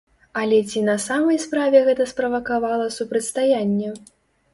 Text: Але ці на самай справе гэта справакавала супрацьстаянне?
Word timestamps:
Але 0.39 0.59
ці 0.69 0.79
на 0.85 0.95
самай 1.07 1.37
справе 1.43 1.81
гэта 1.89 2.07
справакавала 2.13 2.87
супрацьстаянне? 2.97 3.93